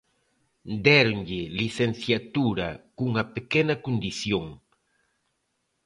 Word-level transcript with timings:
Déronlle 0.87 1.39
licenciatura, 1.59 2.67
cunha 2.97 3.23
pequena 3.35 3.75
condición: 3.85 4.45